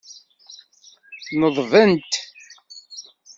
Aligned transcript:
Neḍbent. 1.39 2.13